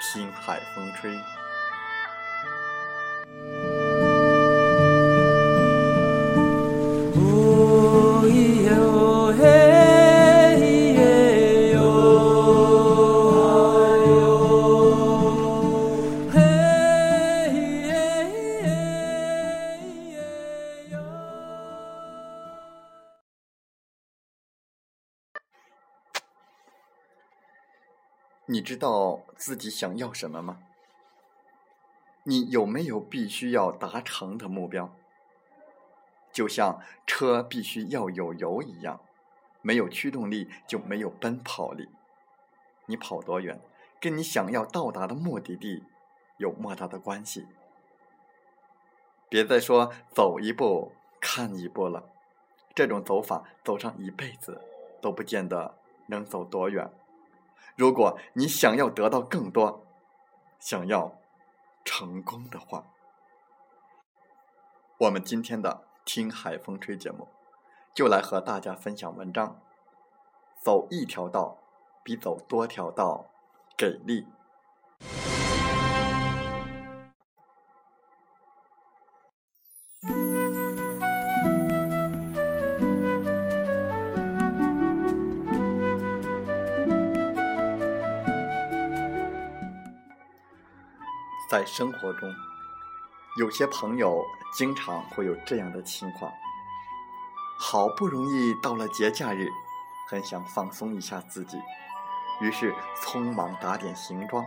[0.00, 1.18] 听海风吹。
[28.50, 30.62] 你知道自己想要什么吗？
[32.22, 34.90] 你有没有必须要达成的目标？
[36.32, 39.00] 就像车必须要有油一样，
[39.60, 41.90] 没有驱动力就没有奔跑力。
[42.86, 43.60] 你跑多远，
[44.00, 45.84] 跟你想要到达的目的地
[46.38, 47.46] 有莫大的关系。
[49.28, 52.08] 别再说走一步看一步了，
[52.74, 54.62] 这种走法走上一辈子
[55.02, 55.76] 都不见得
[56.06, 56.90] 能走多远。
[57.76, 59.86] 如果你想要得到更多，
[60.58, 61.18] 想要
[61.84, 62.84] 成功的话，
[64.98, 67.28] 我们今天的听海风吹节目，
[67.94, 69.60] 就来和大家分享文章：
[70.60, 71.58] 走一条道
[72.02, 73.26] 比走多条道
[73.76, 74.26] 给力。
[91.48, 92.30] 在生活中，
[93.38, 94.22] 有些朋友
[94.52, 96.30] 经常会有这样的情况：
[97.58, 99.48] 好不容易到了节假日，
[100.10, 101.56] 很想放松一下自己，
[102.42, 104.44] 于是匆忙打点行装，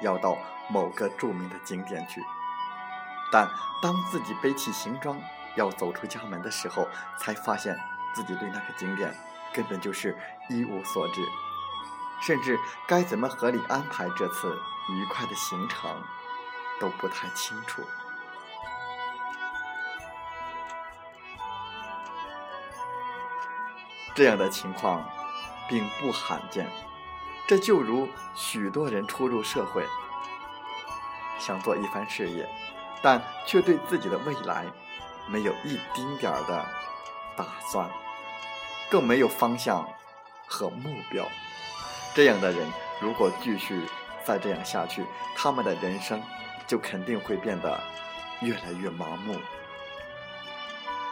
[0.00, 0.38] 要到
[0.70, 2.22] 某个著名的景点去。
[3.32, 3.50] 但
[3.82, 5.20] 当自己背起行装
[5.56, 6.86] 要走出家门的时候，
[7.18, 7.76] 才发现
[8.14, 9.12] 自己对那个景点
[9.52, 10.16] 根本就是
[10.48, 11.20] 一无所知，
[12.20, 12.56] 甚至
[12.86, 14.56] 该怎么合理安排这次
[14.88, 16.00] 愉快的行程。
[16.80, 17.82] 都不太清楚。
[24.14, 25.08] 这样的情况
[25.68, 26.68] 并不罕见，
[27.46, 29.86] 这就如许多人初入社会，
[31.38, 32.48] 想做一番事业，
[33.00, 34.66] 但却对自己的未来
[35.28, 36.66] 没有一丁点儿的
[37.36, 37.88] 打算，
[38.90, 39.88] 更没有方向
[40.48, 41.24] 和目标。
[42.12, 42.68] 这样的人
[43.00, 43.86] 如果继续
[44.24, 45.06] 再这样下去，
[45.36, 46.20] 他们的人生。
[46.68, 47.80] 就肯定会变得
[48.40, 49.34] 越来越盲目。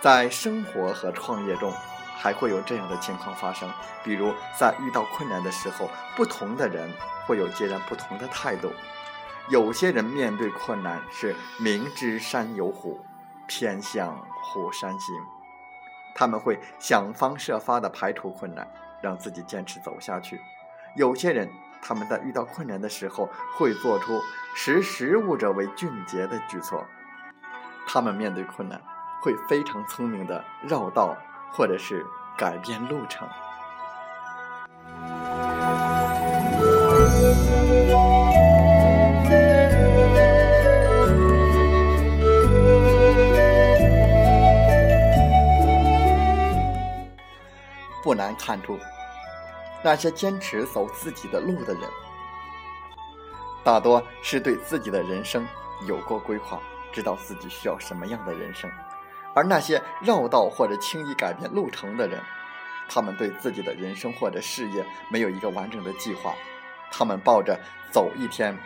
[0.00, 1.70] 在生活和创业中，
[2.16, 3.68] 还会有这样的情况发生，
[4.02, 6.88] 比如在遇到困难的时候，不同的人
[7.26, 8.72] 会有截然不同的态度。
[9.50, 13.00] 有些人面对困难是明知山有虎，
[13.46, 15.14] 偏向虎山行，
[16.14, 18.66] 他们会想方设法的排除困难，
[19.02, 20.40] 让自己坚持走下去。
[20.94, 21.50] 有些人。
[21.82, 24.20] 他们在遇到困难的时候，会做出
[24.54, 26.86] 识时务者为俊杰的举措。
[27.86, 28.80] 他们面对困难，
[29.22, 31.16] 会非常聪明的绕道，
[31.52, 32.06] 或者是
[32.36, 33.28] 改变路程。
[48.02, 48.78] 不难看出。
[49.82, 51.82] 那些坚持走自己的路的人，
[53.64, 55.46] 大多是对自己的人生
[55.86, 56.60] 有过规划，
[56.92, 58.70] 知道自己需要什么样的人生，
[59.34, 62.20] 而那些绕道或者轻易改变路程的人，
[62.88, 66.34] 他们对自己的人生或者事业没有一个完整的计划，
[66.90, 67.58] 他们抱着
[67.90, 68.56] 走一天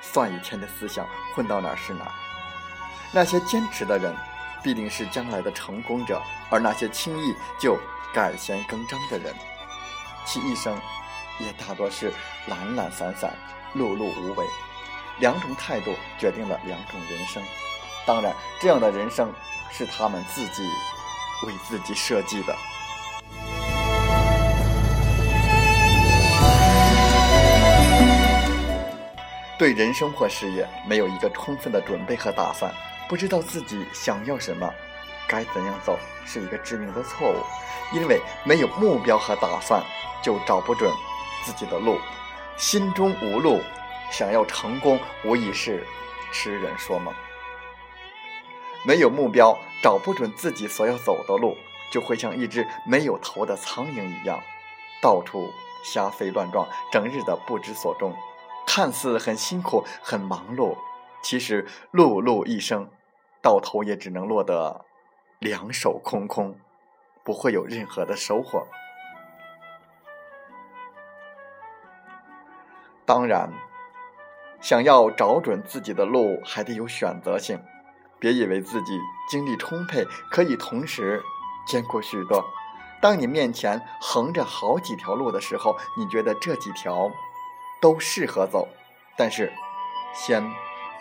[0.00, 2.12] 算一天的思想，混到哪儿是哪儿。
[3.12, 4.14] 那些坚持的人，
[4.62, 6.16] 必定是将来的成功者；
[6.50, 7.78] 而那些轻易就
[8.12, 9.34] 改弦更张的人，
[10.24, 10.76] 其一生
[11.38, 12.12] 也大多是
[12.46, 13.32] 懒懒散散、
[13.74, 14.46] 碌碌无为。
[15.20, 17.42] 两种态度决定了两种人生，
[18.04, 19.32] 当然，这样的人生
[19.70, 20.62] 是他们自己
[21.46, 22.56] 为自己设计的。
[29.56, 32.74] 对人生或事业没有一个充分的准备和打算，
[33.08, 34.68] 不知道自己想要什么，
[35.34, 37.36] 该怎样走，是一个致命的错误。
[37.92, 39.82] 因为没有目标和打算，
[40.22, 40.88] 就找不准
[41.44, 41.98] 自己的路，
[42.56, 43.58] 心中无路。
[44.12, 45.84] 想要成功，无疑是
[46.30, 47.12] 痴人说梦。
[48.86, 51.56] 没有目标，找不准自己所要走的路，
[51.90, 54.40] 就会像一只没有头的苍蝇一样，
[55.02, 55.50] 到处
[55.82, 58.14] 瞎飞乱撞，整日的不知所终。
[58.66, 60.76] 看似很辛苦、很忙碌，
[61.22, 62.88] 其实碌碌一生，
[63.42, 64.84] 到头也只能落得
[65.38, 66.58] 两手空空，
[67.22, 68.66] 不会有任何的收获。
[73.04, 73.52] 当然。
[74.60, 77.62] 想要找准自己的路，还得有选择性。
[78.18, 78.98] 别以为自己
[79.28, 81.22] 精力充沛，可以同时
[81.66, 82.42] 兼顾许多。
[82.98, 87.10] 当你面前横着好几条路的时候，你觉得这几条
[87.78, 88.66] 都适合走，
[89.18, 89.52] 但是
[90.14, 90.42] 先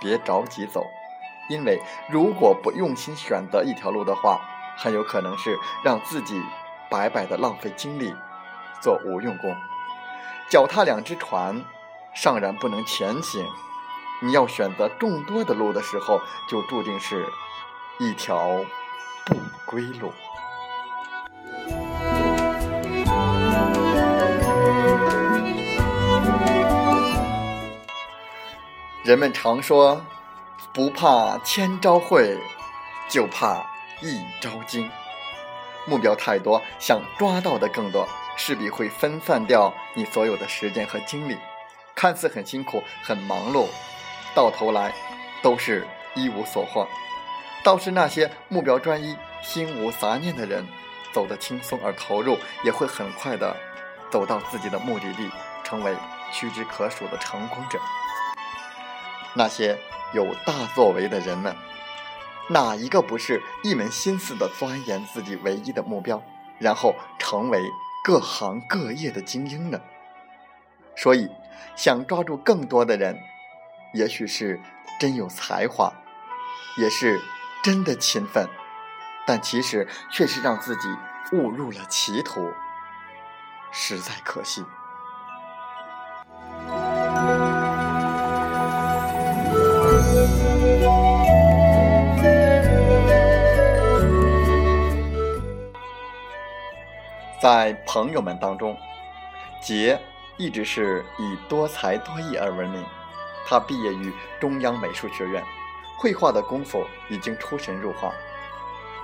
[0.00, 0.86] 别着急走，
[1.48, 4.40] 因为如果不用心选择一条路的话，
[4.76, 6.40] 很有可能是让自己
[6.90, 8.14] 白白的浪费精力，
[8.80, 9.54] 做无用功。
[10.50, 11.64] 脚踏两只船。
[12.14, 13.46] 尚然不能前行，
[14.20, 17.24] 你要选择众多的路的时候，就注定是
[18.00, 18.64] 一条
[19.24, 20.10] 不归路。
[29.04, 30.00] 人们常说，
[30.78, 32.38] 不怕千招会，
[33.08, 33.66] 就怕
[34.00, 34.88] 一招精。
[35.86, 41.36] 目标太多，想抓到的更多，势必会分散掉你所有的时间和精力。
[41.96, 43.66] 看似很辛苦、很忙碌，
[44.36, 44.94] 到头来
[45.42, 45.84] 都是
[46.14, 46.86] 一无所获。
[47.64, 50.64] 倒是那些目标专一、心无杂念的人，
[51.12, 53.52] 走得轻松而投入，也会很快的
[54.12, 55.28] 走到自己的目的地，
[55.64, 55.92] 成为
[56.30, 57.80] 屈指可数的成功者。
[59.38, 59.78] 那些
[60.12, 61.56] 有大作为的人们，
[62.50, 66.22] 哪一个不是一门心思的钻研自己唯一的目标，
[66.58, 67.62] 然后成为
[68.04, 69.80] 各行各业的精英呢？
[70.94, 71.30] 所以。
[71.74, 73.18] 想抓住更多的人，
[73.94, 74.60] 也许是
[74.98, 75.92] 真有才华，
[76.76, 77.20] 也是
[77.62, 78.48] 真的勤奋，
[79.24, 80.88] 但其实却是让自己
[81.32, 82.52] 误入了歧途，
[83.70, 84.64] 实在可惜。
[97.40, 98.76] 在朋友们当中，
[99.60, 99.98] 杰。
[100.40, 102.80] 一直是以多才多艺而闻名。
[103.44, 105.42] 他毕业于中央美术学院，
[105.98, 108.12] 绘画的功夫已经出神入化。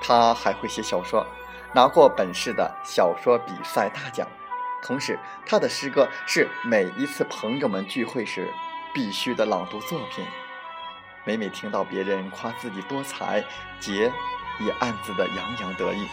[0.00, 1.26] 他还会写小说，
[1.74, 4.26] 拿过本市的小说比赛大奖。
[4.82, 8.50] 同时，他的诗歌是每一次朋友们聚会时
[8.94, 10.24] 必须的朗读作品。
[11.24, 13.44] 每每听到别人夸自己多才，
[13.80, 14.10] 杰
[14.60, 16.08] 也暗自的洋洋得意，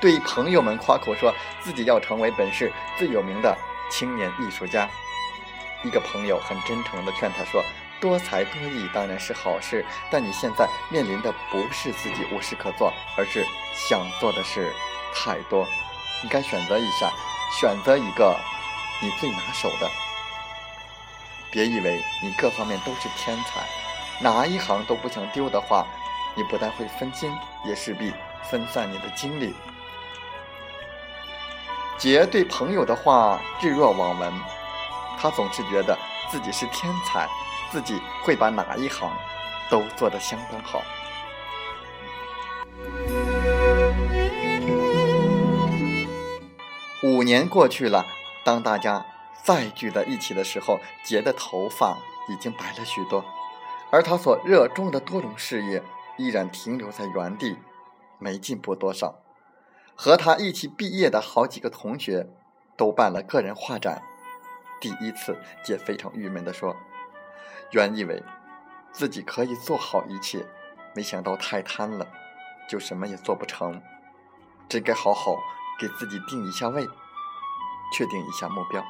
[0.00, 3.56] 对朋友们夸口说自己要成为本市最有名的。
[3.88, 4.88] 青年艺术家，
[5.84, 7.64] 一个朋友很真诚地劝他说
[8.02, 14.72] ：“多才多艺当然是好事，但你现在面临的不是自己无事可做，而是想做的事
[15.14, 15.64] 太多。
[16.20, 17.12] 你该选择一下，
[17.60, 18.36] 选择一个
[19.00, 19.88] 你最拿手的。
[21.52, 23.64] 别以为你各方面都是天才，
[24.20, 25.86] 哪一行都不想丢的话，
[26.34, 27.32] 你不但会分心，
[27.64, 28.12] 也势必
[28.50, 29.54] 分散你的精力。”
[31.98, 34.32] 杰对朋友的话置若罔闻，
[35.18, 35.98] 他总是觉得
[36.30, 37.26] 自己是天才，
[37.70, 39.10] 自己会把哪一行
[39.70, 40.82] 都做得相当好。
[47.02, 48.04] 五年过去了，
[48.44, 49.04] 当大家
[49.42, 51.96] 再聚在一起的时候，杰的头发
[52.28, 53.24] 已经白了许多，
[53.90, 55.82] 而他所热衷的多种事业
[56.18, 57.56] 依然停留在原地，
[58.18, 59.14] 没进步多少。
[59.96, 62.28] 和他一起毕业的好几个同学，
[62.76, 64.02] 都办了个人画展。
[64.78, 66.76] 第一次，姐非常郁闷地说
[67.72, 68.22] ：“原以为
[68.92, 70.46] 自己可以做好一切，
[70.94, 72.06] 没想到太贪了。
[72.68, 73.80] 就什么也做不成，
[74.68, 75.36] 只该好好
[75.78, 76.86] 给自己定一下位，
[77.92, 78.84] 确定一下目标。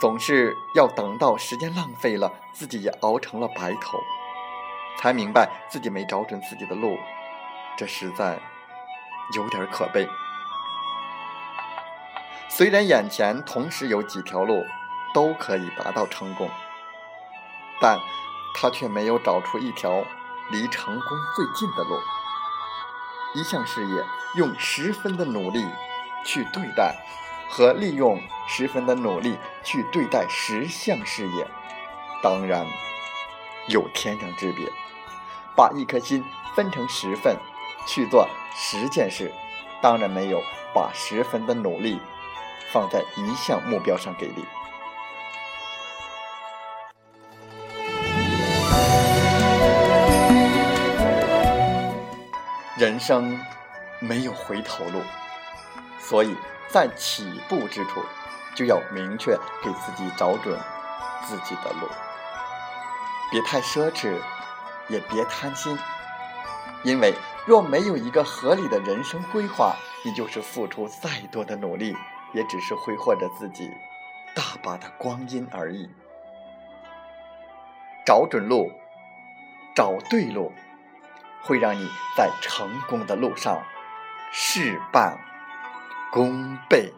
[0.00, 3.98] 总是要等到时间浪费了，自己也熬成了白头，
[4.98, 6.96] 才明白自己没找准自己的路，
[7.82, 8.38] 这实在
[9.34, 10.08] 有点可悲。
[12.48, 14.64] 虽然眼前同时有几条路
[15.12, 16.48] 都可以达到成功，
[17.80, 17.98] 但
[18.54, 20.04] 他却没有找出一条
[20.52, 21.98] 离成功最近的路。
[23.34, 24.04] 一项事业
[24.36, 25.66] 用十分的努力
[26.24, 26.94] 去对待。
[27.50, 31.46] 和利用十分的努力去对待十项事业，
[32.22, 32.64] 当然
[33.68, 34.70] 有天壤之别。
[35.54, 36.24] 把一颗心
[36.54, 37.36] 分成十份
[37.86, 39.32] 去做十件事，
[39.80, 40.42] 当然没有
[40.74, 42.00] 把十分的努力
[42.72, 44.44] 放在一项目标上给力。
[52.76, 53.38] 人生
[54.00, 55.02] 没有回头路，
[55.98, 56.36] 所以。
[56.68, 58.02] 在起步之处，
[58.54, 60.58] 就要明确给自己找准
[61.26, 61.86] 自己的路，
[63.30, 64.16] 别太奢侈，
[64.88, 65.78] 也别贪心，
[66.82, 71.96] 因为若没有一个合理的人生规划，你就是付出再多的努力，
[72.32, 73.68] 也只是挥霍着自己
[74.34, 75.88] 大把的光阴而已。
[78.04, 78.70] 找准路，
[79.74, 80.52] 找对路，
[81.42, 83.62] 会让你在成功的路上
[84.30, 85.18] 事半。
[86.12, 86.92] 功倍。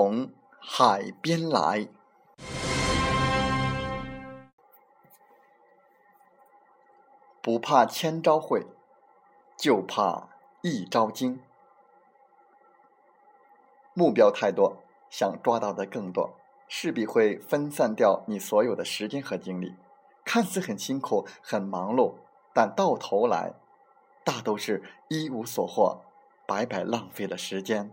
[0.00, 1.88] 从海边来，
[7.42, 8.64] 不怕千招会，
[9.56, 10.28] 就怕
[10.62, 11.42] 一招精。
[13.92, 14.76] 目标太多。
[15.10, 16.38] 想抓到的更多，
[16.68, 19.74] 势必会分散掉你所有的时间和精力。
[20.24, 22.14] 看似很辛苦、很忙碌，
[22.54, 23.52] 但到头来，
[24.22, 26.02] 大都是一无所获，
[26.46, 27.92] 白白浪费了时间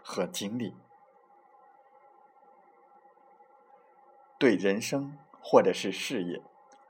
[0.00, 0.76] 和精力。
[4.44, 6.42] 对人生或者是事业，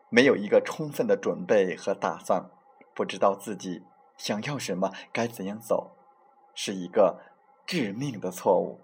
[0.09, 2.51] 没有一个充分的准备和打算，
[2.93, 3.85] 不知道自己
[4.17, 5.93] 想要什么、该怎样走，
[6.53, 7.21] 是一个
[7.65, 8.81] 致命的错误。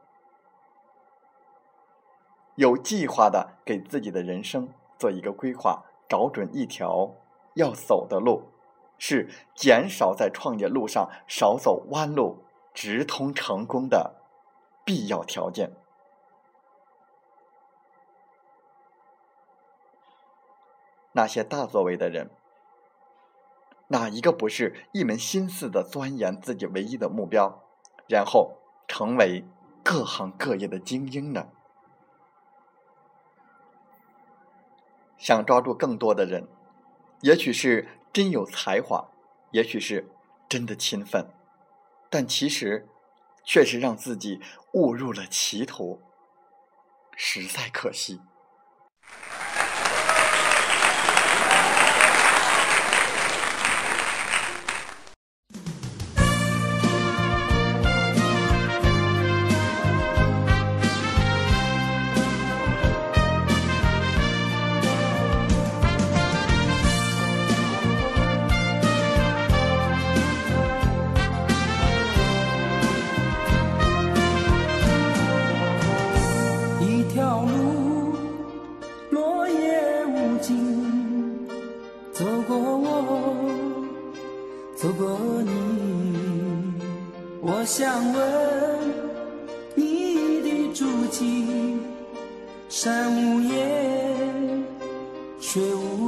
[2.54, 7.16] 有计划的给自己的人生做一个规划，找准一条
[7.54, 8.52] 要走的路，
[8.98, 14.22] 是减少在创业路上少走弯路、直通成功的
[14.84, 15.72] 必要条件。
[21.12, 22.30] 那些大作为的人，
[23.88, 27.64] 哪一个不是一门心思的钻研自己唯一的目标，
[28.06, 29.44] 然后成为
[29.82, 31.48] 各行各业的精英呢？
[35.18, 36.48] 想抓住更多的人，
[37.20, 39.10] 也许是真有才华，
[39.50, 40.08] 也许是
[40.48, 41.28] 真的勤奋，
[42.08, 42.88] 但其实
[43.44, 44.40] 却是让自己
[44.72, 46.00] 误入了歧途，
[47.16, 48.20] 实在可惜。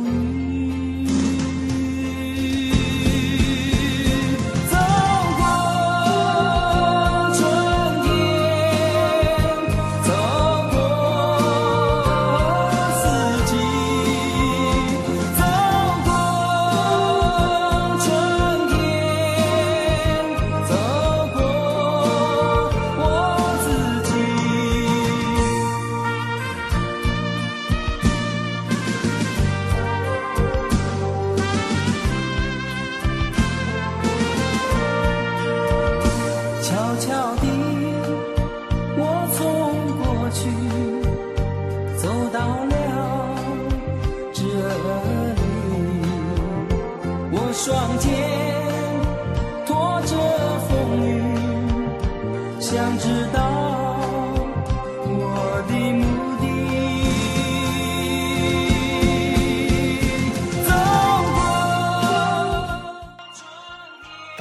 [0.04, 0.81] You.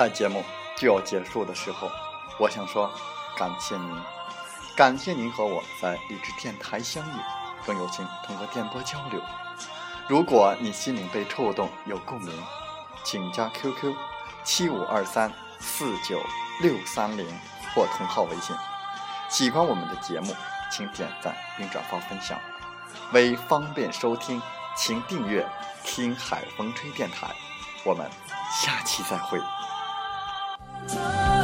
[0.02, 0.44] 在节目
[0.76, 1.88] 就要结束的时候，
[2.40, 2.92] 我想说，
[3.38, 4.02] 感谢您，
[4.76, 7.14] 感谢您和我在荔枝电台相遇，
[7.68, 9.22] 更有幸通过电波交流。
[10.08, 12.36] 如果你心灵被触动，有共鸣，
[13.04, 13.94] 请加 QQ
[14.44, 16.20] 七五二三四九
[16.64, 17.28] 六三零
[17.76, 18.56] 或同号微信。
[19.30, 20.36] 喜欢我们的节目，
[20.72, 22.40] 请点赞并转发分享。
[23.14, 24.42] 为方便收听，
[24.76, 25.48] 请订阅
[25.86, 27.28] “听海风吹电台”。
[27.86, 28.10] 我们
[28.64, 29.40] 下期再会。
[30.88, 31.41] Time.